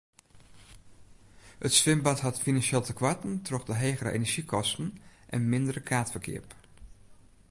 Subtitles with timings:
[1.67, 4.89] It swimbad hat finansjele tekoarten troch de hegere enerzjykosten
[5.35, 6.47] en mindere kaartferkeap.